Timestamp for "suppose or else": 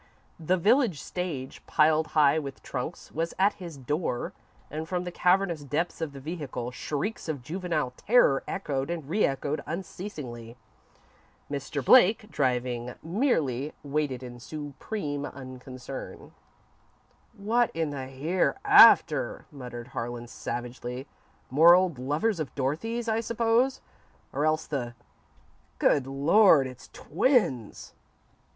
23.19-24.65